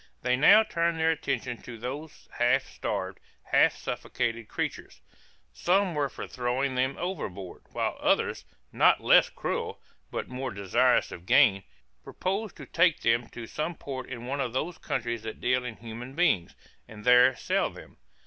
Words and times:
They 0.23 0.35
now 0.35 0.63
turned 0.63 0.97
their 0.99 1.11
attention 1.11 1.61
to 1.61 1.77
those 1.77 2.27
half 2.39 2.63
starved, 2.65 3.19
half 3.43 3.75
suffocated 3.75 4.47
creatures; 4.47 4.99
some 5.53 5.93
were 5.93 6.09
for 6.09 6.27
throwing 6.27 6.73
them 6.73 6.97
overboard, 6.97 7.65
while 7.71 7.97
others, 7.99 8.43
not 8.71 9.01
less 9.03 9.29
cruel, 9.29 9.79
but 10.09 10.27
more 10.27 10.49
desirous 10.49 11.11
of 11.11 11.27
gain, 11.27 11.61
proposed 12.03 12.55
to 12.57 12.65
take 12.65 13.01
them 13.01 13.29
to 13.29 13.45
some 13.45 13.75
port 13.75 14.09
in 14.09 14.25
one 14.25 14.41
of 14.41 14.53
those 14.53 14.79
countries 14.79 15.21
that 15.21 15.39
deal 15.39 15.63
in 15.63 15.75
human 15.75 16.15
beings, 16.15 16.55
and 16.87 17.05
there 17.05 17.35
sell 17.35 17.69
them. 17.69 17.97